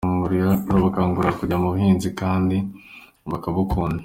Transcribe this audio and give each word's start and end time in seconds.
Turabakangurira 0.67 1.37
kujya 1.39 1.55
mu 1.61 1.67
buhinzi 1.73 2.09
kandi 2.19 2.57
bakabukunda. 3.31 3.99